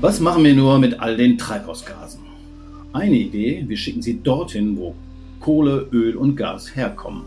[0.00, 2.20] Was machen wir nur mit all den Treibhausgasen?
[2.92, 4.94] Eine Idee, wir schicken sie dorthin, wo
[5.40, 7.22] Kohle, Öl und Gas herkommen,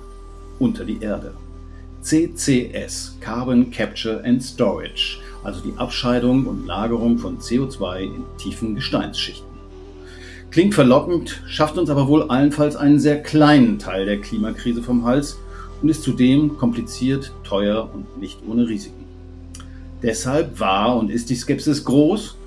[0.60, 1.34] unter die Erde.
[2.02, 9.48] CCS, Carbon Capture and Storage, also die Abscheidung und Lagerung von CO2 in tiefen Gesteinsschichten.
[10.52, 15.38] Klingt verlockend, schafft uns aber wohl allenfalls einen sehr kleinen Teil der Klimakrise vom Hals
[15.82, 18.97] und ist zudem kompliziert, teuer und nicht ohne Risiken.
[20.04, 22.38] Deshalb war und ist die Skepsis groß,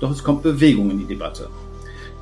[0.00, 1.48] doch es kommt Bewegung in die Debatte.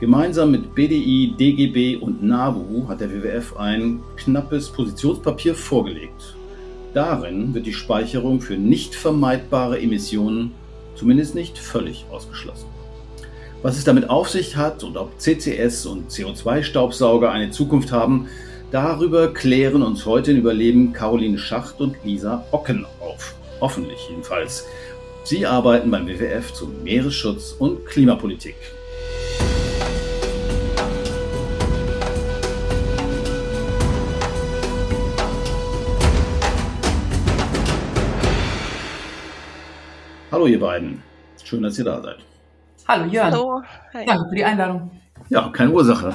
[0.01, 6.37] Gemeinsam mit BDI, DGB und NABU hat der WWF ein knappes Positionspapier vorgelegt.
[6.95, 10.52] Darin wird die Speicherung für nicht vermeidbare Emissionen
[10.95, 12.66] zumindest nicht völlig ausgeschlossen.
[13.62, 18.28] Was es damit auf sich hat und ob CCS und CO2-Staubsauger eine Zukunft haben,
[18.70, 23.38] darüber klären uns heute in Überleben Caroline Schacht und Lisa Ocken auf.
[23.61, 24.67] Hoffentlich jedenfalls.
[25.25, 28.56] Sie arbeiten beim WWF zum Meeresschutz und Klimapolitik.
[40.31, 41.03] Hallo ihr beiden.
[41.43, 42.19] Schön, dass ihr da seid.
[42.87, 43.33] Hallo Jörn.
[43.33, 43.62] Hallo.
[43.93, 44.06] Hi.
[44.06, 44.91] Danke für die Einladung.
[45.31, 46.15] Ja, keine Ursache.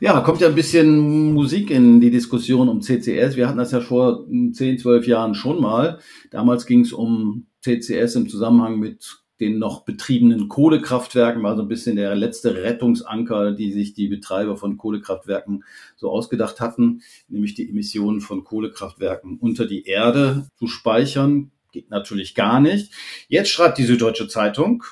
[0.00, 3.36] Ja, kommt ja ein bisschen Musik in die Diskussion um CCS.
[3.36, 5.98] Wir hatten das ja vor 10, 12 Jahren schon mal.
[6.30, 11.68] Damals ging es um CCS im Zusammenhang mit den noch betriebenen Kohlekraftwerken war so ein
[11.68, 15.64] bisschen der letzte Rettungsanker, die sich die Betreiber von Kohlekraftwerken
[15.96, 21.50] so ausgedacht hatten, nämlich die Emissionen von Kohlekraftwerken unter die Erde zu speichern.
[21.72, 22.92] Geht natürlich gar nicht.
[23.26, 24.84] Jetzt schreibt die Süddeutsche Zeitung,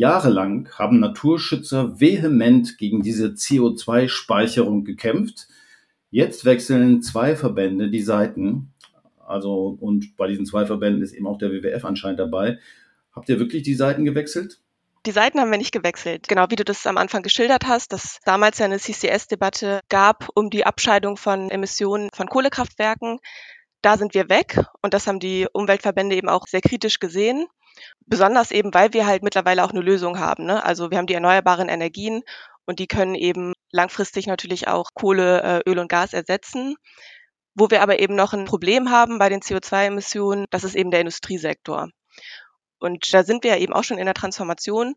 [0.00, 5.48] jahrelang haben Naturschützer vehement gegen diese CO2-Speicherung gekämpft.
[6.10, 8.72] Jetzt wechseln zwei Verbände die Seiten
[9.30, 12.58] also, und bei diesen zwei Verbänden ist eben auch der WWF anscheinend dabei.
[13.14, 14.58] Habt ihr wirklich die Seiten gewechselt?
[15.06, 16.26] Die Seiten haben wir nicht gewechselt.
[16.28, 20.50] Genau wie du das am Anfang geschildert hast, dass damals ja eine CCS-Debatte gab um
[20.50, 23.18] die Abscheidung von Emissionen von Kohlekraftwerken.
[23.82, 27.46] Da sind wir weg und das haben die Umweltverbände eben auch sehr kritisch gesehen.
[28.06, 30.44] Besonders eben, weil wir halt mittlerweile auch eine Lösung haben.
[30.44, 30.64] Ne?
[30.64, 32.22] Also wir haben die erneuerbaren Energien
[32.64, 36.76] und die können eben langfristig natürlich auch Kohle, äh, Öl und Gas ersetzen.
[37.54, 41.00] Wo wir aber eben noch ein Problem haben bei den CO2-Emissionen, das ist eben der
[41.00, 41.88] Industriesektor.
[42.78, 44.94] Und da sind wir ja eben auch schon in der Transformation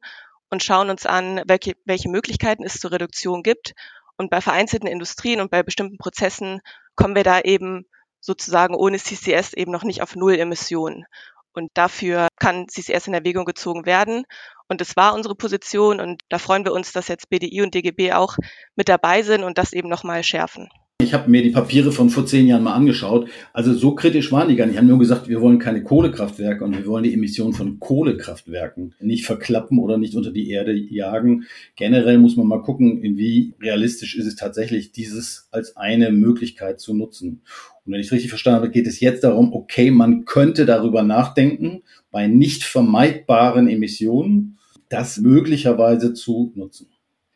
[0.50, 3.74] und schauen uns an, welche, welche Möglichkeiten es zur Reduktion gibt.
[4.18, 6.62] Und bei vereinzelten Industrien und bei bestimmten Prozessen
[6.96, 7.86] kommen wir da eben
[8.20, 11.06] sozusagen ohne CCS eben noch nicht auf Null Emissionen.
[11.54, 14.24] Und dafür kann CCS in Erwägung gezogen werden.
[14.68, 16.00] Und das war unsere Position.
[16.00, 18.38] Und da freuen wir uns, dass jetzt BDI und DGB auch
[18.76, 20.70] mit dabei sind und das eben nochmal schärfen.
[21.04, 23.30] Ich habe mir die Papiere von vor zehn Jahren mal angeschaut.
[23.52, 24.76] Also so kritisch waren die gar nicht.
[24.76, 28.96] Die haben nur gesagt, wir wollen keine Kohlekraftwerke und wir wollen die Emissionen von Kohlekraftwerken
[29.02, 31.46] nicht verklappen oder nicht unter die Erde jagen.
[31.76, 36.94] Generell muss man mal gucken, wie realistisch ist es tatsächlich, dieses als eine Möglichkeit zu
[36.94, 37.42] nutzen.
[37.86, 41.04] Und wenn ich es richtig verstanden habe, geht es jetzt darum, okay, man könnte darüber
[41.04, 44.58] nachdenken, bei nicht vermeidbaren Emissionen
[44.90, 46.90] das möglicherweise zu nutzen.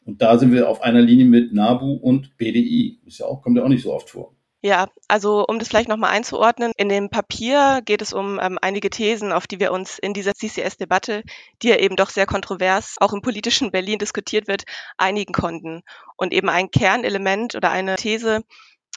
[0.05, 2.99] Und da sind wir auf einer Linie mit NABU und BDI.
[3.05, 4.37] Ist ja auch, kommt ja auch nicht so oft vor.
[4.63, 8.89] Ja, also um das vielleicht nochmal einzuordnen, in dem Papier geht es um ähm, einige
[8.89, 11.21] Thesen, auf die wir uns in dieser CCS-Debatte,
[11.61, 14.63] die ja eben doch sehr kontrovers auch im politischen Berlin diskutiert wird,
[14.97, 15.83] einigen konnten.
[16.15, 18.43] Und eben ein Kernelement oder eine These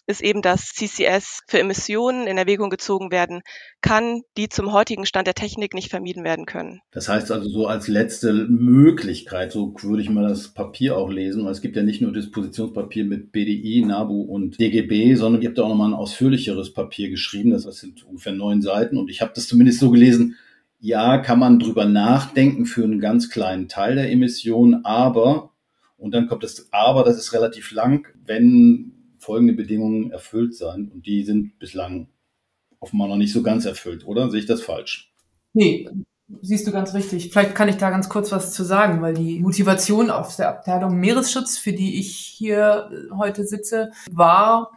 [0.06, 3.42] ist eben, dass CCS für Emissionen in Erwägung gezogen werden
[3.80, 6.80] kann, die zum heutigen Stand der Technik nicht vermieden werden können.
[6.90, 11.44] Das heißt also so als letzte Möglichkeit, so würde ich mal das Papier auch lesen,
[11.44, 15.48] weil es gibt ja nicht nur das Positionspapier mit BDI, NABU und DGB, sondern ihr
[15.48, 19.32] habt auch nochmal ein ausführlicheres Papier geschrieben, das sind ungefähr neun Seiten und ich habe
[19.34, 20.36] das zumindest so gelesen,
[20.80, 25.50] ja, kann man drüber nachdenken für einen ganz kleinen Teil der Emissionen, aber,
[25.98, 31.06] und dann kommt das Aber, das ist relativ lang, wenn folgende Bedingungen erfüllt sein und
[31.06, 32.08] die sind bislang
[32.80, 34.30] offenbar noch nicht so ganz erfüllt, oder?
[34.30, 35.12] Sehe ich das falsch?
[35.52, 35.88] Nee,
[36.42, 37.30] siehst du ganz richtig.
[37.30, 40.98] Vielleicht kann ich da ganz kurz was zu sagen, weil die Motivation aus der Abteilung
[40.98, 44.72] Meeresschutz, für die ich hier heute sitze, war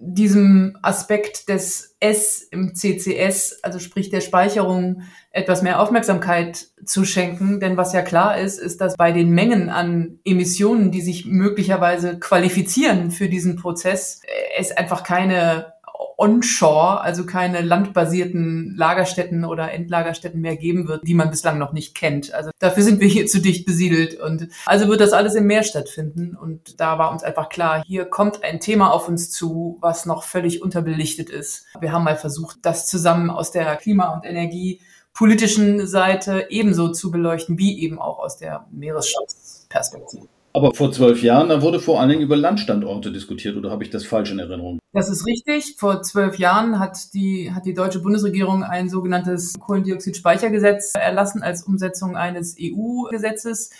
[0.00, 5.02] diesem Aspekt des S im CCS, also sprich der Speicherung,
[5.32, 7.58] etwas mehr Aufmerksamkeit zu schenken.
[7.58, 12.18] Denn was ja klar ist, ist, dass bei den Mengen an Emissionen, die sich möglicherweise
[12.20, 14.22] qualifizieren für diesen Prozess,
[14.56, 15.72] es einfach keine
[16.18, 21.94] onshore, also keine landbasierten Lagerstätten oder Endlagerstätten mehr geben wird, die man bislang noch nicht
[21.94, 22.34] kennt.
[22.34, 25.62] Also dafür sind wir hier zu dicht besiedelt und also wird das alles im Meer
[25.62, 30.06] stattfinden und da war uns einfach klar, hier kommt ein Thema auf uns zu, was
[30.06, 31.66] noch völlig unterbelichtet ist.
[31.80, 34.80] Wir haben mal versucht, das zusammen aus der Klima- und Energie
[35.14, 40.28] politischen Seite ebenso zu beleuchten, wie eben auch aus der Meeresschutzperspektive.
[40.52, 43.90] Aber vor zwölf Jahren, da wurde vor allen Dingen über Landstandorte diskutiert, oder habe ich
[43.90, 44.78] das falsch in Erinnerung?
[44.92, 45.76] Das ist richtig.
[45.78, 52.16] Vor zwölf Jahren hat die, hat die deutsche Bundesregierung ein sogenanntes Kohlendioxidspeichergesetz erlassen als Umsetzung
[52.16, 53.70] eines EU-Gesetzes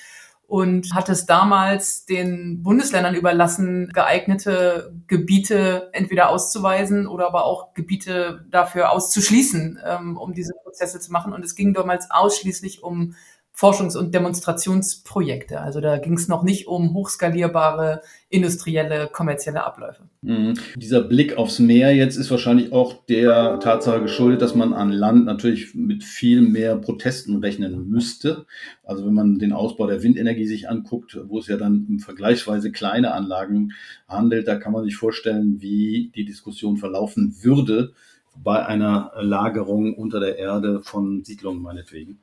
[0.46, 8.46] und hat es damals den Bundesländern überlassen, geeignete Gebiete entweder auszuweisen oder aber auch Gebiete
[8.50, 11.34] dafür auszuschließen, ähm, um diese Prozesse zu machen.
[11.34, 13.14] Und es ging damals ausschließlich um
[13.58, 15.60] Forschungs- und Demonstrationsprojekte.
[15.60, 20.04] Also da ging es noch nicht um hochskalierbare industrielle, kommerzielle Abläufe.
[20.22, 20.54] Mhm.
[20.76, 25.24] Dieser Blick aufs Meer jetzt ist wahrscheinlich auch der Tatsache geschuldet, dass man an Land
[25.24, 28.46] natürlich mit viel mehr Protesten rechnen müsste.
[28.84, 32.70] Also wenn man den Ausbau der Windenergie sich anguckt, wo es ja dann um vergleichsweise
[32.70, 33.72] kleine Anlagen
[34.06, 37.92] handelt, da kann man sich vorstellen, wie die Diskussion verlaufen würde
[38.36, 42.20] bei einer Lagerung unter der Erde von Siedlungen meinetwegen.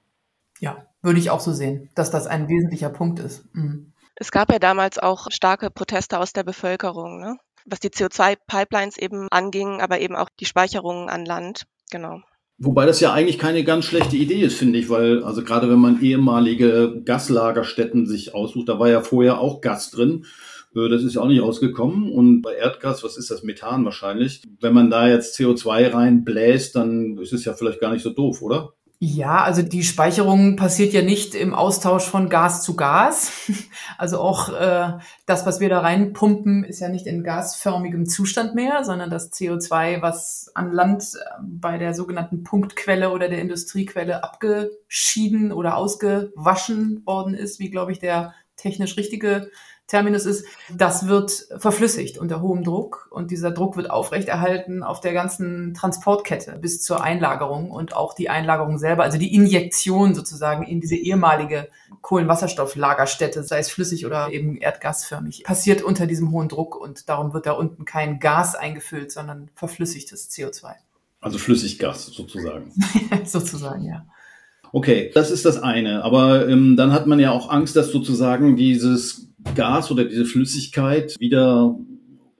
[0.60, 3.46] Ja, würde ich auch so sehen, dass das ein wesentlicher Punkt ist.
[3.54, 3.94] Mhm.
[4.16, 7.38] Es gab ja damals auch starke Proteste aus der Bevölkerung, ne?
[7.66, 11.64] was die CO2-Pipelines eben anging, aber eben auch die Speicherungen an Land.
[11.92, 12.22] Genau.
[12.58, 15.80] Wobei das ja eigentlich keine ganz schlechte Idee ist, finde ich, weil also gerade wenn
[15.80, 20.26] man ehemalige Gaslagerstätten sich aussucht, da war ja vorher auch Gas drin.
[20.74, 22.12] Äh, das ist ja auch nicht rausgekommen.
[22.12, 23.44] Und bei Erdgas, was ist das?
[23.44, 24.42] Methan wahrscheinlich.
[24.62, 28.42] Wenn man da jetzt CO2 reinbläst, dann ist es ja vielleicht gar nicht so doof,
[28.42, 28.74] oder?
[29.00, 33.32] Ja, also die Speicherung passiert ja nicht im Austausch von Gas zu Gas.
[33.98, 38.84] Also auch äh, das, was wir da reinpumpen, ist ja nicht in gasförmigem Zustand mehr,
[38.84, 45.54] sondern das CO2, was an Land äh, bei der sogenannten Punktquelle oder der Industriequelle abgeschieden
[45.54, 49.50] oder ausgewaschen worden ist, wie glaube ich der technisch richtige
[49.88, 55.14] Terminus ist, das wird verflüssigt unter hohem Druck und dieser Druck wird aufrechterhalten auf der
[55.14, 60.82] ganzen Transportkette bis zur Einlagerung und auch die Einlagerung selber, also die Injektion sozusagen in
[60.82, 61.70] diese ehemalige
[62.02, 67.46] Kohlenwasserstofflagerstätte, sei es flüssig oder eben erdgasförmig, passiert unter diesem hohen Druck und darum wird
[67.46, 70.74] da unten kein Gas eingefüllt, sondern verflüssigtes CO2.
[71.22, 72.72] Also Flüssiggas sozusagen.
[73.26, 74.06] sozusagen, ja.
[74.76, 76.04] Okay, das ist das eine.
[76.04, 81.16] Aber ähm, dann hat man ja auch Angst, dass sozusagen dieses Gas oder diese Flüssigkeit
[81.18, 81.80] wieder,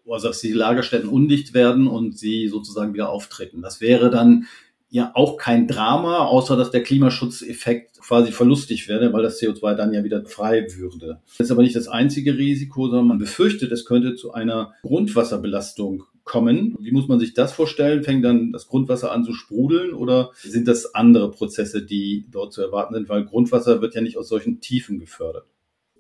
[0.06, 3.62] also dass die Lagerstätten undicht werden und sie sozusagen wieder auftreten.
[3.62, 4.48] Das wäre dann
[4.90, 9.94] ja auch kein Drama, außer dass der Klimaschutzeffekt quasi verlustig wäre, weil das CO2 dann
[9.94, 11.22] ja wieder frei würde.
[11.38, 16.04] Das ist aber nicht das einzige Risiko, sondern man befürchtet, es könnte zu einer Grundwasserbelastung
[16.26, 16.76] kommen.
[16.80, 18.04] Wie muss man sich das vorstellen?
[18.04, 22.62] Fängt dann das Grundwasser an zu sprudeln oder sind das andere Prozesse, die dort zu
[22.62, 23.08] erwarten sind?
[23.08, 25.46] Weil Grundwasser wird ja nicht aus solchen Tiefen gefördert.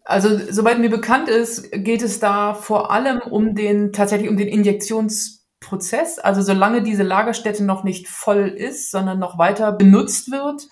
[0.04, 4.48] Also soweit mir bekannt ist, geht es da vor allem um den tatsächlich um den
[4.48, 6.20] Injektionsprozess.
[6.20, 10.68] Also solange diese Lagerstätte noch nicht voll ist, sondern noch weiter benutzt wird,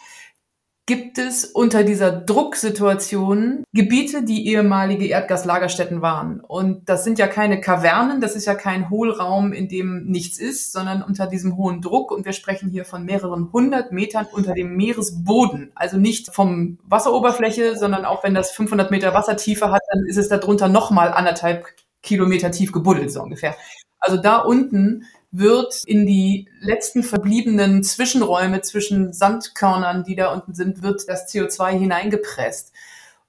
[0.85, 6.41] gibt es unter dieser Drucksituation Gebiete, die ehemalige Erdgaslagerstätten waren.
[6.41, 10.73] Und das sind ja keine Kavernen, das ist ja kein Hohlraum, in dem nichts ist,
[10.73, 12.11] sondern unter diesem hohen Druck.
[12.11, 15.71] Und wir sprechen hier von mehreren hundert Metern unter dem Meeresboden.
[15.73, 20.27] Also nicht vom Wasseroberfläche, sondern auch wenn das 500 Meter Wassertiefe hat, dann ist es
[20.27, 21.65] darunter nochmal anderthalb
[22.01, 23.55] Kilometer tief gebuddelt, so ungefähr.
[23.99, 30.83] Also da unten wird in die letzten verbliebenen Zwischenräume zwischen Sandkörnern, die da unten sind,
[30.83, 32.71] wird das CO2 hineingepresst.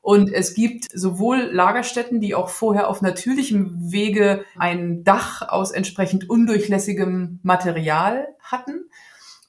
[0.02, 6.28] Und es gibt sowohl Lagerstätten, die auch vorher auf natürlichem Wege ein Dach aus entsprechend
[6.28, 8.84] undurchlässigem Material hatten.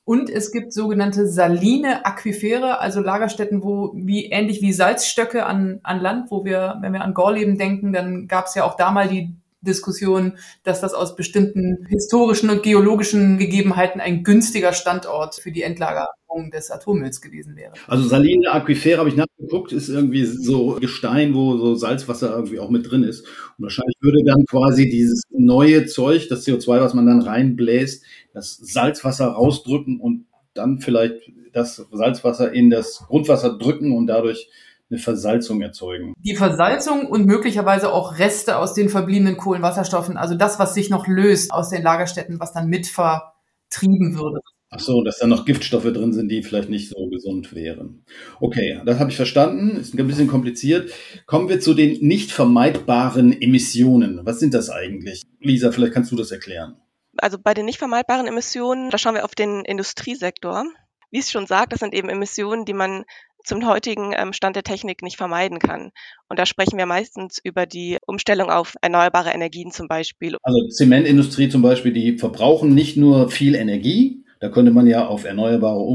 [0.05, 5.99] Und es gibt sogenannte saline Aquifere, also Lagerstätten, wo wie ähnlich wie Salzstöcke an, an
[5.99, 9.09] Land, wo wir, wenn wir an Gorleben denken, dann gab es ja auch da mal
[9.09, 15.63] die Diskussion, dass das aus bestimmten historischen und geologischen Gegebenheiten ein günstiger Standort für die
[15.63, 17.73] Endlagerung des Atommülls gewesen wäre.
[17.87, 22.69] Also saline Aquifere habe ich nachgeguckt, ist irgendwie so Gestein, wo so Salzwasser irgendwie auch
[22.69, 23.21] mit drin ist.
[23.57, 28.55] Und wahrscheinlich würde dann quasi dieses neue Zeug, das CO2, was man dann reinbläst, das
[28.57, 34.49] Salzwasser rausdrücken und dann vielleicht das Salzwasser in das Grundwasser drücken und dadurch
[34.95, 36.13] eine Versalzung erzeugen.
[36.19, 41.07] Die Versalzung und möglicherweise auch Reste aus den verbliebenen Kohlenwasserstoffen, also das, was sich noch
[41.07, 44.39] löst aus den Lagerstätten, was dann mit vertrieben würde.
[44.69, 48.03] Ach so, dass da noch Giftstoffe drin sind, die vielleicht nicht so gesund wären.
[48.41, 49.77] Okay, das habe ich verstanden.
[49.77, 50.91] Ist ein bisschen kompliziert.
[51.27, 54.21] Kommen wir zu den nicht vermeidbaren Emissionen.
[54.23, 55.23] Was sind das eigentlich?
[55.39, 56.75] Lisa, vielleicht kannst du das erklären.
[57.17, 60.65] Also bei den nicht vermeidbaren Emissionen, da schauen wir auf den Industriesektor.
[61.11, 63.05] Wie es schon sagt, das sind eben Emissionen, die man
[63.45, 65.91] zum heutigen ähm, Stand der Technik nicht vermeiden kann.
[66.27, 70.37] Und da sprechen wir meistens über die Umstellung auf erneuerbare Energien zum Beispiel.
[70.41, 75.23] Also Zementindustrie zum Beispiel, die verbrauchen nicht nur viel Energie, da könnte man ja auf
[75.23, 75.85] Erneuerbare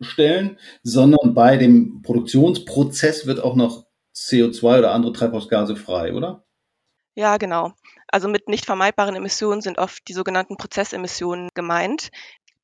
[0.00, 6.44] stellen, sondern bei dem Produktionsprozess wird auch noch CO2 oder andere Treibhausgase frei, oder?
[7.14, 7.72] Ja, genau.
[8.06, 12.10] Also mit nicht vermeidbaren Emissionen sind oft die sogenannten Prozessemissionen gemeint,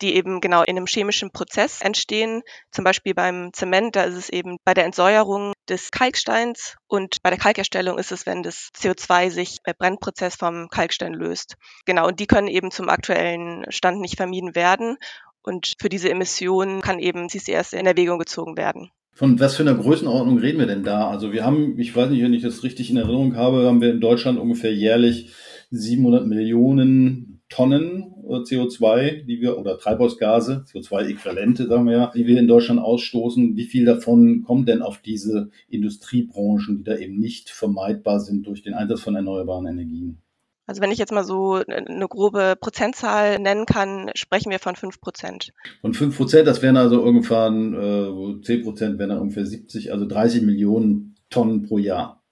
[0.03, 2.43] die eben genau in einem chemischen Prozess entstehen.
[2.71, 7.31] Zum Beispiel beim Zement, da ist es eben bei der Entsäuerung des Kalksteins und bei
[7.31, 11.57] der Kalkerstellung ist es, wenn das CO2 sich im Brennprozess vom Kalkstein löst.
[11.87, 14.97] Genau, und die können eben zum aktuellen Stand nicht vermieden werden.
[15.43, 18.91] Und für diese Emissionen kann eben CCS in Erwägung gezogen werden.
[19.13, 21.09] Von was für einer Größenordnung reden wir denn da?
[21.09, 23.91] Also wir haben, ich weiß nicht, wenn ich das richtig in Erinnerung habe, haben wir
[23.91, 25.33] in Deutschland ungefähr jährlich
[25.71, 32.39] 700 Millionen Tonnen äh, CO2, die wir, oder Treibhausgase, CO2-Äquivalente, sagen wir ja, die wir
[32.39, 33.57] in Deutschland ausstoßen.
[33.57, 38.63] Wie viel davon kommt denn auf diese Industriebranchen, die da eben nicht vermeidbar sind durch
[38.63, 40.19] den Einsatz von erneuerbaren Energien?
[40.67, 44.99] Also wenn ich jetzt mal so eine grobe Prozentzahl nennen kann, sprechen wir von fünf
[44.99, 45.53] Prozent.
[45.83, 49.93] Von fünf Prozent, das wären also irgendwann, äh, zehn äh, Prozent wären dann ungefähr 70,
[49.93, 52.23] also 30 Millionen Tonnen pro Jahr.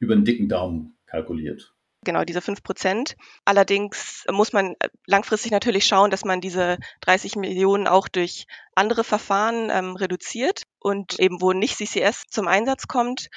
[0.00, 1.74] Über einen dicken Daumen kalkuliert.
[2.04, 3.16] Genau, diese fünf Prozent.
[3.44, 4.74] Allerdings muss man
[5.06, 11.20] langfristig natürlich schauen, dass man diese 30 Millionen auch durch andere Verfahren ähm, reduziert und
[11.20, 13.28] eben wo nicht CCS zum Einsatz kommt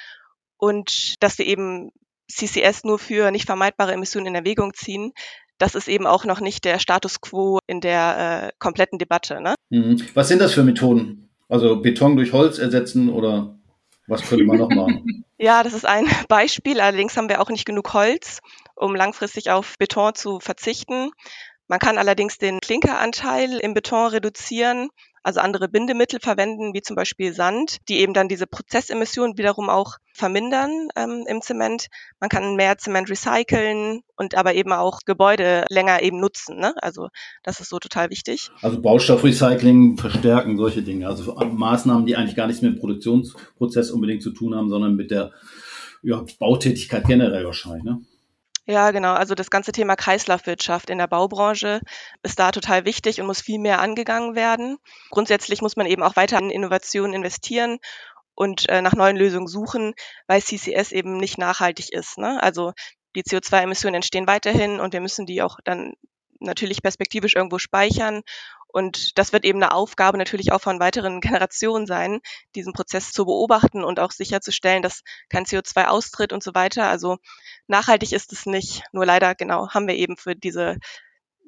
[0.56, 1.90] und dass wir eben
[2.32, 5.12] CCS nur für nicht vermeidbare Emissionen in Erwägung ziehen,
[5.58, 9.40] das ist eben auch noch nicht der Status quo in der äh, kompletten Debatte.
[9.40, 9.54] Ne?
[9.70, 10.00] Mhm.
[10.14, 11.28] Was sind das für Methoden?
[11.48, 13.58] Also Beton durch Holz ersetzen oder
[14.06, 15.24] was könnte man noch machen?
[15.38, 16.80] ja, das ist ein Beispiel.
[16.80, 18.40] Allerdings haben wir auch nicht genug Holz,
[18.74, 21.10] um langfristig auf Beton zu verzichten.
[21.66, 24.90] Man kann allerdings den Klinkeranteil im Beton reduzieren
[25.24, 29.96] also andere Bindemittel verwenden, wie zum Beispiel Sand, die eben dann diese Prozessemissionen wiederum auch
[30.12, 31.86] vermindern ähm, im Zement.
[32.20, 36.58] Man kann mehr Zement recyceln und aber eben auch Gebäude länger eben nutzen.
[36.58, 36.74] Ne?
[36.80, 37.08] Also
[37.42, 38.50] das ist so total wichtig.
[38.60, 41.08] Also Baustoffrecycling verstärken solche Dinge.
[41.08, 45.10] Also Maßnahmen, die eigentlich gar nichts mit dem Produktionsprozess unbedingt zu tun haben, sondern mit
[45.10, 45.32] der
[46.02, 47.82] ja, Bautätigkeit generell wahrscheinlich.
[47.82, 48.02] Ne?
[48.66, 49.12] Ja, genau.
[49.12, 51.80] Also das ganze Thema Kreislaufwirtschaft in der Baubranche
[52.22, 54.78] ist da total wichtig und muss viel mehr angegangen werden.
[55.10, 57.78] Grundsätzlich muss man eben auch weiter in Innovationen investieren
[58.34, 59.94] und äh, nach neuen Lösungen suchen,
[60.28, 62.16] weil CCS eben nicht nachhaltig ist.
[62.18, 62.42] Ne?
[62.42, 62.72] Also
[63.14, 65.94] die CO2-Emissionen entstehen weiterhin und wir müssen die auch dann
[66.40, 68.22] natürlich perspektivisch irgendwo speichern.
[68.74, 72.18] Und das wird eben eine Aufgabe natürlich auch von weiteren Generationen sein,
[72.56, 76.88] diesen Prozess zu beobachten und auch sicherzustellen, dass kein CO2 austritt und so weiter.
[76.88, 77.18] Also
[77.68, 78.82] nachhaltig ist es nicht.
[78.92, 80.78] Nur leider, genau, haben wir eben für diese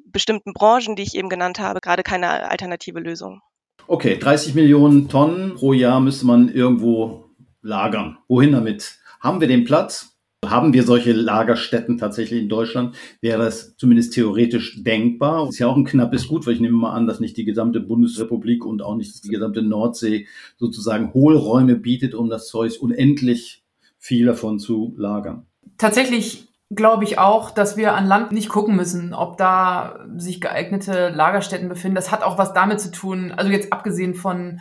[0.06, 3.42] bestimmten Branchen, die ich eben genannt habe, gerade keine alternative Lösung.
[3.88, 7.25] Okay, 30 Millionen Tonnen pro Jahr müsste man irgendwo
[7.61, 8.18] lagern.
[8.28, 9.00] Wohin damit?
[9.18, 10.15] Haben wir den Platz?
[10.45, 12.95] Haben wir solche Lagerstätten tatsächlich in Deutschland?
[13.21, 15.49] Wäre das zumindest theoretisch denkbar?
[15.49, 17.81] Ist ja auch ein knappes Gut, weil ich nehme mal an, dass nicht die gesamte
[17.81, 20.26] Bundesrepublik und auch nicht die gesamte Nordsee
[20.57, 23.64] sozusagen Hohlräume bietet, um das Zeug unendlich
[23.99, 25.47] viel davon zu lagern.
[25.78, 31.11] Tatsächlich glaube ich auch, dass wir an Land nicht gucken müssen, ob da sich geeignete
[31.11, 31.95] Lagerstätten befinden.
[31.95, 34.61] Das hat auch was damit zu tun, also jetzt abgesehen von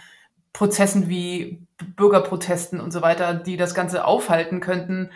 [0.54, 1.60] Prozessen wie
[1.96, 5.10] Bürgerprotesten und so weiter, die das Ganze aufhalten könnten,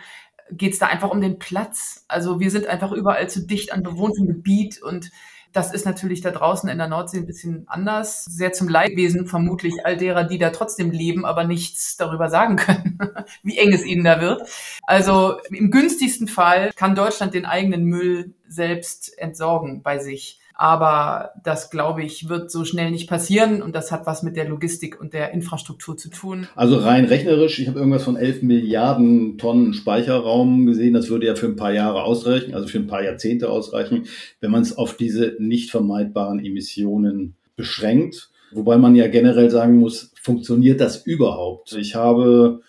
[0.52, 2.04] geht es da einfach um den Platz.
[2.08, 5.10] Also wir sind einfach überall zu dicht an bewohntem Gebiet und
[5.52, 8.24] das ist natürlich da draußen in der Nordsee ein bisschen anders.
[8.24, 12.98] Sehr zum Leidwesen vermutlich all derer, die da trotzdem leben, aber nichts darüber sagen können,
[13.42, 14.42] wie eng es ihnen da wird.
[14.84, 20.40] Also im günstigsten Fall kann Deutschland den eigenen Müll selbst entsorgen bei sich.
[20.60, 24.46] Aber das, glaube ich, wird so schnell nicht passieren und das hat was mit der
[24.46, 26.48] Logistik und der Infrastruktur zu tun.
[26.54, 30.92] Also rein rechnerisch, ich habe irgendwas von 11 Milliarden Tonnen Speicherraum gesehen.
[30.92, 34.04] Das würde ja für ein paar Jahre ausreichen, also für ein paar Jahrzehnte ausreichen,
[34.42, 38.28] wenn man es auf diese nicht vermeidbaren Emissionen beschränkt.
[38.52, 41.72] Wobei man ja generell sagen muss, funktioniert das überhaupt?
[41.72, 42.60] Ich habe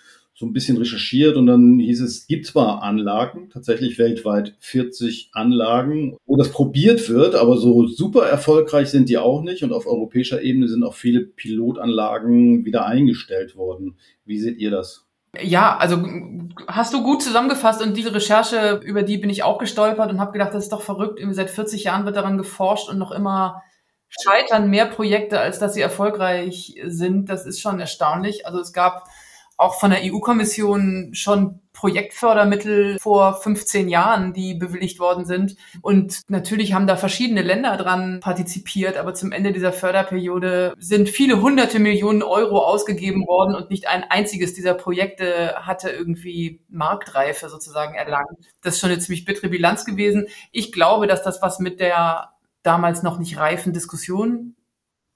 [0.41, 6.17] so ein bisschen recherchiert und dann hieß es, gibt zwar Anlagen, tatsächlich weltweit 40 Anlagen,
[6.25, 10.41] wo das probiert wird, aber so super erfolgreich sind die auch nicht und auf europäischer
[10.41, 13.97] Ebene sind auch viele Pilotanlagen wieder eingestellt worden.
[14.25, 15.05] Wie seht ihr das?
[15.39, 16.03] Ja, also
[16.67, 20.31] hast du gut zusammengefasst und diese Recherche, über die bin ich auch gestolpert und habe
[20.31, 21.19] gedacht, das ist doch verrückt.
[21.19, 23.61] Irgendwie seit 40 Jahren wird daran geforscht und noch immer
[24.09, 27.29] scheitern mehr Projekte, als dass sie erfolgreich sind.
[27.29, 28.47] Das ist schon erstaunlich.
[28.47, 29.07] Also es gab
[29.61, 35.55] auch von der EU-Kommission schon Projektfördermittel vor 15 Jahren, die bewilligt worden sind.
[35.81, 41.41] Und natürlich haben da verschiedene Länder dran partizipiert, aber zum Ende dieser Förderperiode sind viele
[41.41, 47.95] hunderte Millionen Euro ausgegeben worden und nicht ein einziges dieser Projekte hatte irgendwie Marktreife sozusagen
[47.95, 48.27] erlangt.
[48.61, 50.27] Das ist schon eine ziemlich bittere Bilanz gewesen.
[50.51, 52.31] Ich glaube, dass das was mit der
[52.63, 54.55] damals noch nicht reifen Diskussion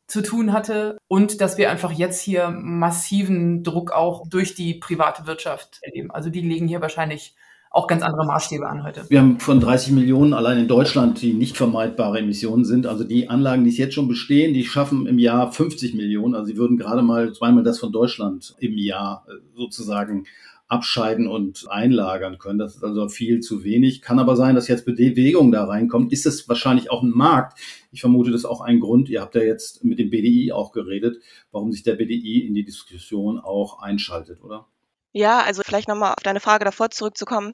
[0.08, 5.26] zu tun hatte und dass wir einfach jetzt hier massiven Druck auch durch die private
[5.26, 6.12] Wirtschaft erleben.
[6.12, 7.36] Also die legen hier wahrscheinlich
[7.76, 9.06] auch ganz andere Maßstäbe an heute.
[9.10, 12.88] Wir haben von 30 Millionen allein in Deutschland, die nicht vermeidbare Emissionen sind.
[12.88, 16.36] Also die Anlagen, die es jetzt schon bestehen, die schaffen im Jahr 50 Millionen.
[16.36, 20.26] Also sie würden gerade mal zweimal das von Deutschland im Jahr äh, sozusagen
[20.68, 22.58] abscheiden und einlagern können.
[22.58, 24.02] Das ist also viel zu wenig.
[24.02, 26.12] Kann aber sein, dass jetzt Bewegung da reinkommt.
[26.12, 27.60] Ist es wahrscheinlich auch ein Markt?
[27.92, 29.10] Ich vermute, das ist auch ein Grund.
[29.10, 31.18] Ihr habt ja jetzt mit dem BDI auch geredet,
[31.52, 34.68] warum sich der BDI in die Diskussion auch einschaltet, oder?
[35.12, 37.54] Ja, also vielleicht nochmal auf deine Frage davor zurückzukommen.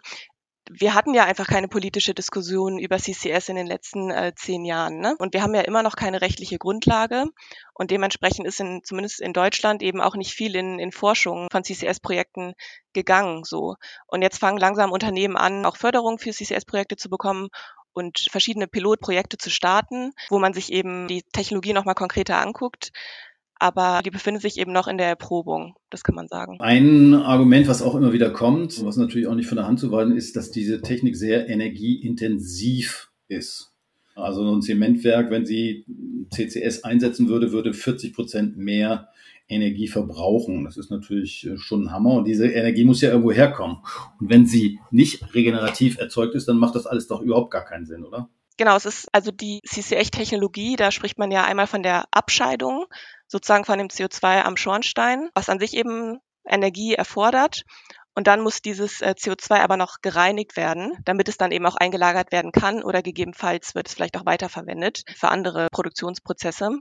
[0.69, 4.99] Wir hatten ja einfach keine politische Diskussion über CCS in den letzten äh, zehn Jahren.
[4.99, 5.15] Ne?
[5.17, 7.25] Und wir haben ja immer noch keine rechtliche Grundlage.
[7.73, 11.63] Und dementsprechend ist in, zumindest in Deutschland eben auch nicht viel in, in Forschung von
[11.63, 12.53] CCS-Projekten
[12.93, 13.43] gegangen.
[13.43, 13.75] So.
[14.07, 17.49] Und jetzt fangen langsam Unternehmen an, auch Förderung für CCS-Projekte zu bekommen
[17.93, 22.91] und verschiedene Pilotprojekte zu starten, wo man sich eben die Technologie nochmal konkreter anguckt
[23.61, 26.57] aber die befindet sich eben noch in der Erprobung, das kann man sagen.
[26.59, 29.91] Ein Argument, was auch immer wieder kommt, was natürlich auch nicht von der Hand zu
[29.91, 33.71] weisen ist, dass diese Technik sehr energieintensiv ist.
[34.15, 35.85] Also ein Zementwerk, wenn sie
[36.31, 39.09] CCS einsetzen würde, würde 40 Prozent mehr
[39.47, 40.63] Energie verbrauchen.
[40.63, 43.77] Das ist natürlich äh, schon ein Hammer und diese Energie muss ja irgendwo herkommen.
[44.19, 47.85] Und wenn sie nicht regenerativ erzeugt ist, dann macht das alles doch überhaupt gar keinen
[47.85, 48.27] Sinn, oder?
[48.57, 52.85] Genau, es ist also die CCH-Technologie, da spricht man ja einmal von der Abscheidung
[53.31, 57.63] sozusagen von dem CO2 am Schornstein, was an sich eben Energie erfordert.
[58.13, 61.77] Und dann muss dieses äh, CO2 aber noch gereinigt werden, damit es dann eben auch
[61.77, 66.71] eingelagert werden kann oder gegebenenfalls wird es vielleicht auch weiterverwendet für andere Produktionsprozesse.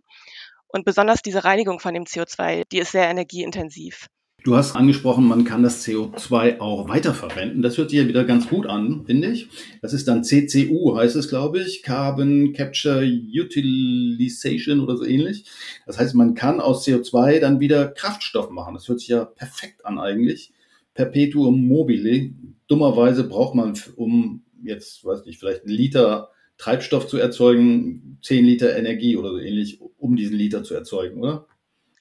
[0.66, 4.08] Und besonders diese Reinigung von dem CO2, die ist sehr energieintensiv.
[4.42, 7.60] Du hast angesprochen, man kann das CO2 auch weiterverwenden.
[7.60, 9.48] Das hört sich ja wieder ganz gut an, finde ich.
[9.82, 11.82] Das ist dann CCU, heißt es, glaube ich.
[11.82, 15.44] Carbon Capture Utilization oder so ähnlich.
[15.84, 18.72] Das heißt, man kann aus CO2 dann wieder Kraftstoff machen.
[18.72, 20.52] Das hört sich ja perfekt an eigentlich.
[20.94, 22.30] Perpetuum mobile.
[22.66, 28.76] Dummerweise braucht man, um jetzt, weiß nicht, vielleicht einen Liter Treibstoff zu erzeugen, 10 Liter
[28.76, 31.46] Energie oder so ähnlich, um diesen Liter zu erzeugen, oder?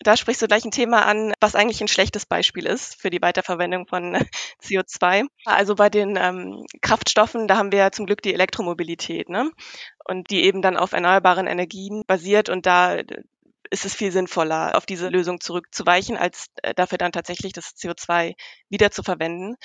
[0.02, 3.22] Da sprichst du gleich ein Thema an, was eigentlich ein schlechtes Beispiel ist für die
[3.22, 4.16] Weiterverwendung von
[4.64, 5.26] CO2.
[5.46, 9.52] Also bei den ähm, Kraftstoffen, da haben wir zum Glück die Elektromobilität, ne?
[10.06, 12.98] Und die eben dann auf erneuerbaren Energien basiert und da
[13.72, 18.36] ist es viel sinnvoller, auf diese Lösung zurückzuweichen, als äh, dafür dann tatsächlich das CO2
[18.70, 19.56] wieder zu verwenden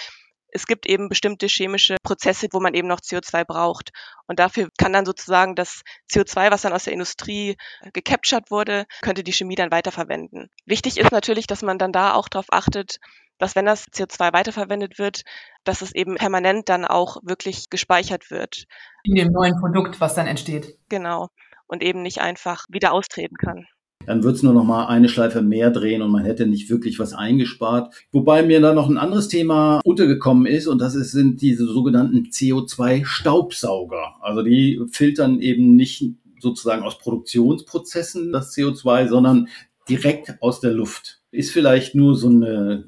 [0.54, 3.90] es gibt eben bestimmte chemische Prozesse, wo man eben noch CO2 braucht.
[4.28, 7.56] Und dafür kann dann sozusagen das CO2, was dann aus der Industrie
[7.92, 10.48] gecaptured wurde, könnte die Chemie dann weiterverwenden.
[10.64, 12.98] Wichtig ist natürlich, dass man dann da auch darauf achtet,
[13.38, 15.22] dass wenn das CO2 weiterverwendet wird,
[15.64, 18.66] dass es eben permanent dann auch wirklich gespeichert wird.
[19.02, 20.78] In dem neuen Produkt, was dann entsteht.
[20.88, 21.30] Genau.
[21.66, 23.66] Und eben nicht einfach wieder austreten kann
[24.06, 26.98] dann wird es nur noch mal eine Schleife mehr drehen und man hätte nicht wirklich
[26.98, 27.94] was eingespart.
[28.12, 32.28] Wobei mir da noch ein anderes Thema untergekommen ist und das ist, sind diese sogenannten
[32.30, 34.14] CO2-Staubsauger.
[34.20, 39.48] Also die filtern eben nicht sozusagen aus Produktionsprozessen das CO2, sondern
[39.88, 41.22] direkt aus der Luft.
[41.30, 42.84] Ist vielleicht nur so eine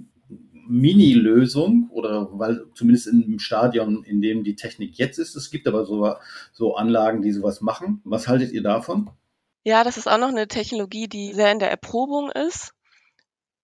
[0.69, 5.85] Mini-Lösung oder weil zumindest im Stadion, in dem die Technik jetzt ist, es gibt aber
[5.85, 6.15] so,
[6.53, 8.01] so Anlagen, die sowas machen.
[8.05, 9.11] Was haltet ihr davon?
[9.67, 12.71] Ja, das ist auch noch eine Technologie, die sehr in der Erprobung ist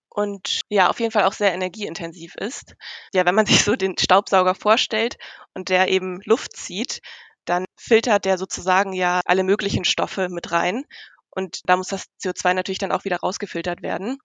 [0.08, 2.74] und ja, auf jeden Fall auch sehr energieintensiv ist.
[3.14, 5.16] Ja, wenn man sich so den Staubsauger vorstellt
[5.54, 7.02] und der eben Luft zieht,
[7.44, 10.86] dann filtert der sozusagen ja alle möglichen Stoffe mit rein.
[11.30, 14.18] Und da muss das CO2 natürlich dann auch wieder rausgefiltert werden.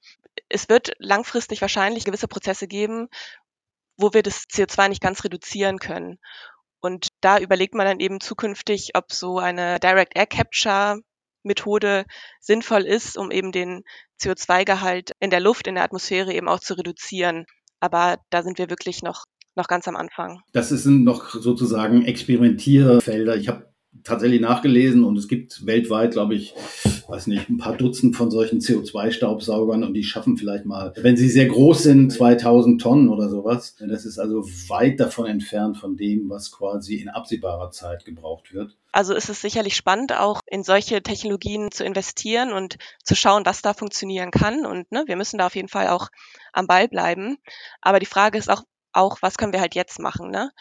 [0.49, 3.07] Es wird langfristig wahrscheinlich gewisse Prozesse geben,
[3.97, 6.17] wo wir das CO2 nicht ganz reduzieren können.
[6.79, 11.01] Und da überlegt man dann eben zukünftig, ob so eine Direct Air Capture
[11.47, 12.05] Methode
[12.39, 13.83] sinnvoll ist, um eben den
[14.21, 17.45] CO2-Gehalt in der Luft, in der Atmosphäre eben auch zu reduzieren.
[17.79, 19.25] Aber da sind wir wirklich noch
[19.57, 20.41] noch ganz am Anfang.
[20.53, 23.35] Das sind noch sozusagen Experimentierfelder.
[23.35, 23.73] Ich habe
[24.07, 26.53] tatsächlich nachgelesen und es gibt weltweit, glaube ich,
[27.07, 31.29] weiß nicht, ein paar Dutzend von solchen CO2-Staubsaugern und die schaffen vielleicht mal, wenn sie
[31.29, 33.75] sehr groß sind, 2000 Tonnen oder sowas.
[33.79, 38.75] Das ist also weit davon entfernt von dem, was quasi in absehbarer Zeit gebraucht wird.
[38.91, 43.61] Also ist es sicherlich spannend, auch in solche Technologien zu investieren und zu schauen, was
[43.61, 44.65] da funktionieren kann.
[44.65, 46.09] Und ne, wir müssen da auf jeden Fall auch
[46.53, 47.37] am Ball bleiben.
[47.81, 50.31] Aber die Frage ist auch, auch was können wir halt jetzt machen?
[50.31, 50.51] Ne?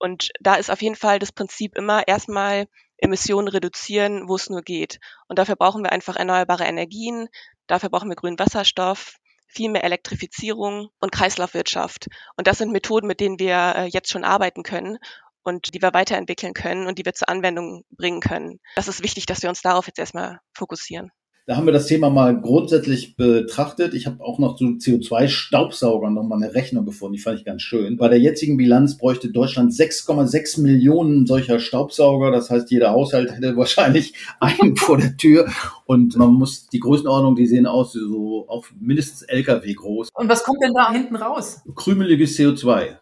[0.00, 4.62] Und da ist auf jeden Fall das Prinzip immer erstmal Emissionen reduzieren, wo es nur
[4.62, 4.98] geht.
[5.28, 7.28] Und dafür brauchen wir einfach erneuerbare Energien,
[7.66, 12.08] dafür brauchen wir grünen Wasserstoff, viel mehr Elektrifizierung und Kreislaufwirtschaft.
[12.36, 14.98] Und das sind Methoden, mit denen wir äh, jetzt schon arbeiten können
[15.42, 18.58] und die wir weiterentwickeln können und die wir zur Anwendung bringen können.
[18.76, 21.10] Das ist wichtig, dass wir uns darauf jetzt erstmal fokussieren.
[21.50, 23.92] Da haben wir das Thema mal grundsätzlich betrachtet.
[23.94, 27.14] Ich habe auch noch zu CO2-Staubsaugern noch mal eine Rechnung gefunden.
[27.14, 27.96] Die fand ich ganz schön.
[27.96, 32.30] Bei der jetzigen Bilanz bräuchte Deutschland 6,6 Millionen solcher Staubsauger.
[32.30, 35.48] Das heißt, jeder Haushalt hätte wahrscheinlich einen vor der Tür.
[35.86, 40.10] Und man muss die Größenordnung, die sehen aus so auf mindestens LKW groß.
[40.14, 41.62] Und was kommt denn da hinten raus?
[41.74, 42.98] Krümeliges CO2.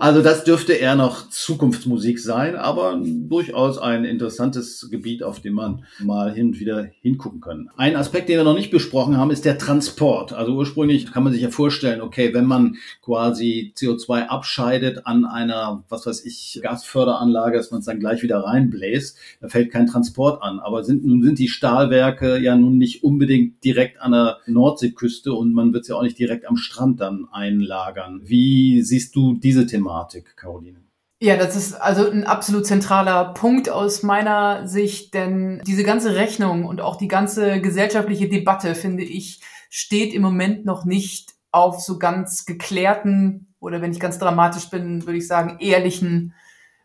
[0.00, 5.84] Also das dürfte eher noch Zukunftsmusik sein, aber durchaus ein interessantes Gebiet, auf dem man
[6.00, 7.70] mal hin und wieder hingucken kann.
[7.76, 10.32] Ein Aspekt, den wir noch nicht besprochen haben, ist der Transport.
[10.32, 15.84] Also ursprünglich kann man sich ja vorstellen, okay, wenn man quasi CO2 abscheidet an einer,
[15.88, 20.42] was weiß ich, Gasförderanlage, dass man es dann gleich wieder reinbläst, da fällt kein Transport
[20.42, 20.58] an.
[20.58, 25.52] Aber sind, nun sind die Stahlwerke ja nun nicht unbedingt direkt an der Nordseeküste und
[25.52, 28.22] man wird es ja auch nicht direkt am Strand dann einlagern.
[28.24, 30.82] Wie siehst du diese Thematik, Caroline?
[31.18, 36.66] Ja, das ist also ein absolut zentraler Punkt aus meiner Sicht, denn diese ganze Rechnung
[36.66, 41.98] und auch die ganze gesellschaftliche Debatte, finde ich, steht im Moment noch nicht auf so
[41.98, 46.34] ganz geklärten oder wenn ich ganz dramatisch bin, würde ich sagen, ehrlichen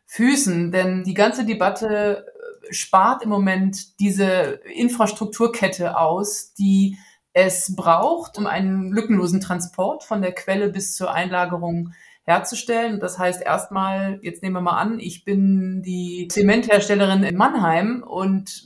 [0.06, 0.72] Füßen.
[0.72, 6.98] Denn die ganze Debatte äh, spart im Moment diese Infrastrukturkette aus, die
[7.34, 13.00] es braucht, um einen lückenlosen Transport von der Quelle bis zur Einlagerung herzustellen.
[13.00, 18.66] Das heißt erstmal, jetzt nehmen wir mal an, ich bin die Zementherstellerin in Mannheim und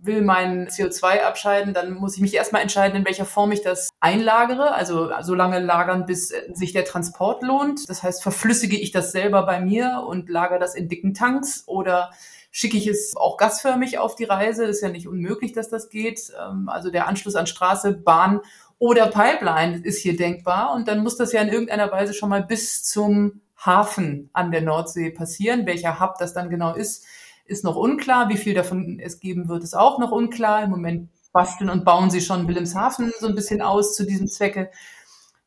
[0.00, 3.90] will mein CO2 abscheiden, dann muss ich mich erstmal entscheiden, in welcher Form ich das
[4.00, 7.88] einlagere, also so lange lagern, bis sich der Transport lohnt.
[7.88, 12.10] Das heißt, verflüssige ich das selber bei mir und lagere das in dicken Tanks oder
[12.50, 14.64] schicke ich es auch gasförmig auf die Reise.
[14.64, 16.32] Ist ja nicht unmöglich, dass das geht.
[16.40, 18.40] Ähm, also der Anschluss an Straße, Bahn
[18.78, 20.74] oder Pipeline ist hier denkbar.
[20.74, 24.62] Und dann muss das ja in irgendeiner Weise schon mal bis zum Hafen an der
[24.62, 25.66] Nordsee passieren.
[25.66, 27.04] Welcher Hub das dann genau ist,
[27.44, 28.28] ist noch unklar.
[28.28, 30.62] Wie viel davon es geben wird, ist auch noch unklar.
[30.62, 34.70] Im Moment basteln und bauen sie schon Wilhelmshaven so ein bisschen aus zu diesem Zwecke.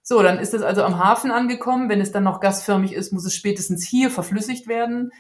[0.04, 1.90] So, dann ist es also am Hafen angekommen.
[1.90, 5.12] Wenn es dann noch gasförmig ist, muss es spätestens hier verflüssigt werden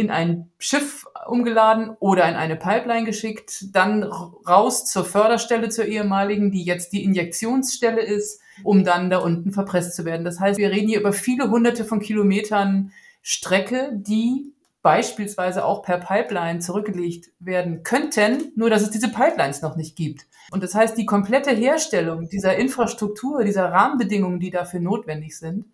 [0.00, 6.50] in ein Schiff umgeladen oder in eine Pipeline geschickt, dann raus zur Förderstelle zur ehemaligen,
[6.50, 10.24] die jetzt die Injektionsstelle ist, um dann da unten verpresst zu werden.
[10.24, 15.98] Das heißt, wir reden hier über viele hunderte von Kilometern Strecke, die beispielsweise auch per
[15.98, 20.26] Pipeline zurückgelegt werden könnten, nur dass es diese Pipelines noch nicht gibt.
[20.50, 25.66] Und das heißt, die komplette Herstellung dieser Infrastruktur, dieser Rahmenbedingungen, die dafür notwendig sind,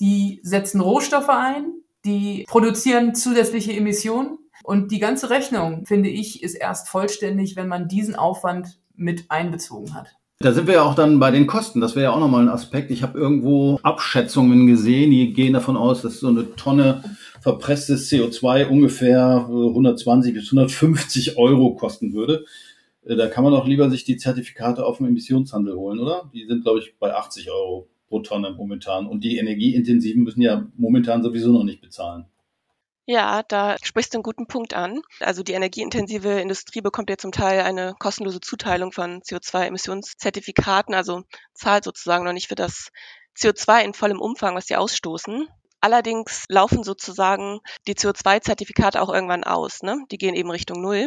[0.00, 1.72] die setzen Rohstoffe ein,
[2.04, 4.38] die produzieren zusätzliche Emissionen.
[4.64, 9.94] Und die ganze Rechnung, finde ich, ist erst vollständig, wenn man diesen Aufwand mit einbezogen
[9.94, 10.08] hat.
[10.40, 11.80] Da sind wir ja auch dann bei den Kosten.
[11.80, 12.90] Das wäre ja auch nochmal ein Aspekt.
[12.90, 17.02] Ich habe irgendwo Abschätzungen gesehen, die gehen davon aus, dass so eine Tonne
[17.40, 22.44] verpresstes CO2 ungefähr 120 bis 150 Euro kosten würde.
[23.04, 26.30] Äh, da kann man doch lieber sich die Zertifikate auf dem Emissionshandel holen, oder?
[26.32, 29.06] Die sind, glaube ich, bei 80 Euro pro Tonne momentan.
[29.06, 32.26] Und die Energieintensiven müssen ja momentan sowieso noch nicht bezahlen.
[33.10, 35.00] Ja, da sprichst du einen guten Punkt an.
[35.20, 41.22] Also die energieintensive Industrie bekommt ja zum Teil eine kostenlose Zuteilung von CO2-Emissionszertifikaten, also
[41.54, 42.90] zahlt sozusagen noch nicht für das
[43.34, 45.48] CO2 in vollem Umfang, was sie ausstoßen.
[45.80, 49.82] Allerdings laufen sozusagen die CO2-Zertifikate auch irgendwann aus.
[49.82, 50.04] Ne?
[50.10, 51.06] Die gehen eben Richtung Null.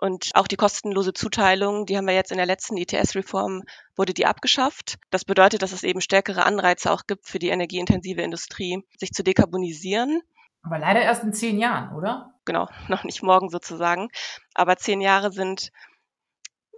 [0.00, 3.64] Und auch die kostenlose Zuteilung, die haben wir jetzt in der letzten ETS-Reform,
[3.96, 4.98] wurde die abgeschafft.
[5.10, 9.22] Das bedeutet, dass es eben stärkere Anreize auch gibt für die energieintensive Industrie, sich zu
[9.22, 10.22] dekarbonisieren.
[10.62, 12.32] Aber leider erst in zehn Jahren, oder?
[12.46, 14.08] Genau, noch nicht morgen sozusagen.
[14.54, 15.70] Aber zehn Jahre sind,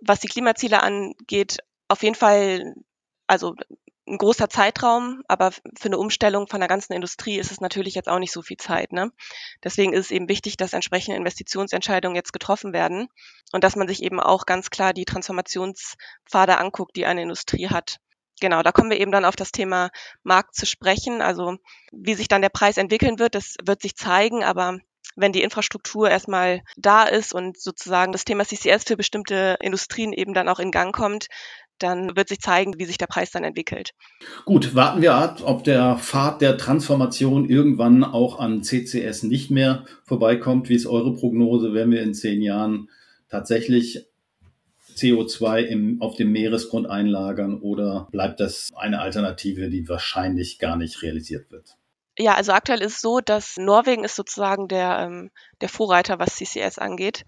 [0.01, 2.75] was die Klimaziele angeht, auf jeden Fall,
[3.29, 3.55] also
[4.07, 8.09] ein großer Zeitraum, aber für eine Umstellung von der ganzen Industrie ist es natürlich jetzt
[8.09, 8.93] auch nicht so viel Zeit.
[8.93, 9.13] Ne?
[9.63, 13.09] Deswegen ist es eben wichtig, dass entsprechende Investitionsentscheidungen jetzt getroffen werden
[13.53, 17.99] und dass man sich eben auch ganz klar die Transformationspfade anguckt, die eine Industrie hat.
[18.41, 19.91] Genau, da kommen wir eben dann auf das Thema
[20.25, 21.23] Markt zu sprechen.
[21.23, 21.57] Also
[21.93, 24.79] wie sich dann der Preis entwickeln wird, das wird sich zeigen, aber
[25.17, 30.35] wenn die Infrastruktur erstmal da ist und sozusagen das Thema CCS für bestimmte Industrien eben
[30.35, 31.29] dann auch in Gang kommt,
[31.83, 33.91] dann wird sich zeigen, wie sich der Preis dann entwickelt.
[34.45, 39.85] Gut, warten wir ab, ob der Pfad der Transformation irgendwann auch an CCS nicht mehr
[40.05, 40.69] vorbeikommt.
[40.69, 41.75] Wie ist eure Prognose?
[41.75, 42.89] Werden wir in zehn Jahren
[43.29, 44.07] tatsächlich
[44.97, 51.03] CO2 im, auf dem Meeresgrund einlagern oder bleibt das eine Alternative, die wahrscheinlich gar nicht
[51.03, 51.77] realisiert wird?
[52.19, 55.31] Ja, also aktuell ist es so, dass Norwegen ist sozusagen der, ähm,
[55.63, 57.25] der Vorreiter, was CCS angeht.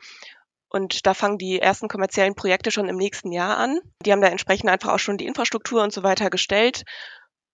[0.74, 3.78] Und da fangen die ersten kommerziellen Projekte schon im nächsten Jahr an.
[4.04, 6.82] Die haben da entsprechend einfach auch schon die Infrastruktur und so weiter gestellt.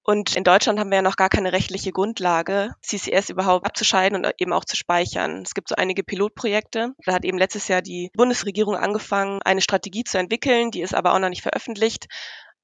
[0.03, 4.33] Und in Deutschland haben wir ja noch gar keine rechtliche Grundlage, CCS überhaupt abzuscheiden und
[4.39, 5.43] eben auch zu speichern.
[5.43, 6.95] Es gibt so einige Pilotprojekte.
[7.05, 10.71] Da hat eben letztes Jahr die Bundesregierung angefangen, eine Strategie zu entwickeln.
[10.71, 12.07] Die ist aber auch noch nicht veröffentlicht.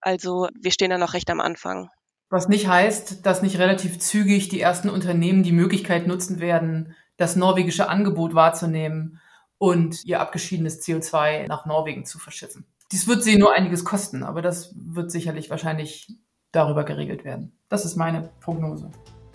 [0.01, 1.91] Also wir stehen da noch recht am Anfang.
[2.31, 7.37] Was nicht heißt, dass nicht relativ zügig die ersten Unternehmen die Möglichkeit nutzen werden, das
[7.37, 9.21] norwegische Angebot wahrzunehmen
[9.59, 12.67] und ihr abgeschiedenes CO2 nach Norwegen zu verschiffen.
[12.93, 16.09] Dies wird sie nur einiges kosten, aber das wird sicherlich wahrscheinlich
[16.53, 17.53] darüber geregelt werden.
[17.69, 18.91] Das ist meine Prognose.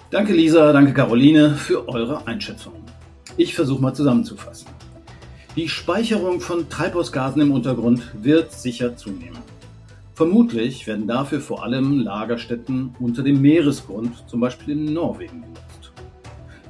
[0.10, 2.82] Danke Lisa, danke Caroline für eure Einschätzungen.
[3.38, 4.68] Ich versuche mal zusammenzufassen.
[5.56, 9.40] Die Speicherung von Treibhausgasen im Untergrund wird sicher zunehmen.
[10.14, 15.71] Vermutlich werden dafür vor allem Lagerstätten unter dem Meeresgrund, zum Beispiel in Norwegen, genutzt.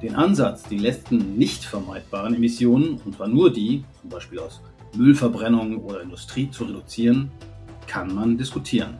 [0.01, 4.59] Den Ansatz, die letzten nicht vermeidbaren Emissionen, und zwar nur die, zum Beispiel aus
[4.95, 7.29] Müllverbrennung oder Industrie zu reduzieren,
[7.85, 8.97] kann man diskutieren.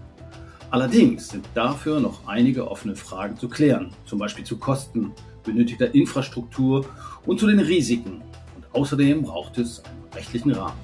[0.69, 5.11] Allerdings sind dafür noch einige offene Fragen zu klären, zum Beispiel zu Kosten,
[5.43, 6.85] benötigter Infrastruktur
[7.25, 8.21] und zu den Risiken.
[8.55, 10.79] Und außerdem braucht es einen rechtlichen Rahmen.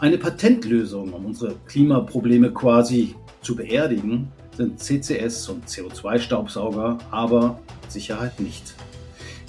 [0.00, 7.58] Eine Patentlösung, um unsere Klimaprobleme quasi zu beerdigen, sind CCS und CO2-Staubsauger, aber
[7.92, 8.74] Sicherheit nicht.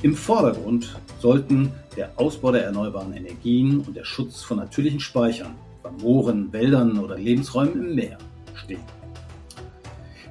[0.01, 5.91] Im Vordergrund sollten der Ausbau der erneuerbaren Energien und der Schutz von natürlichen Speichern, bei
[5.91, 8.17] Mooren, Wäldern oder Lebensräumen im Meer
[8.55, 8.81] stehen.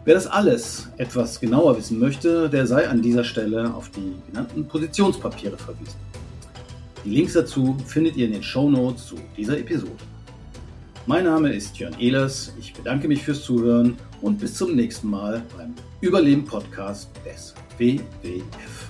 [0.04, 4.66] Wer das alles etwas genauer wissen möchte, der sei an dieser Stelle auf die genannten
[4.66, 5.94] Positionspapiere verwiesen.
[7.04, 9.92] Die Links dazu findet ihr in den Show Notes zu dieser Episode.
[11.06, 15.42] Mein Name ist Jörn Ehlers, ich bedanke mich fürs Zuhören und bis zum nächsten Mal
[15.56, 18.81] beim Überleben Podcast des WWF.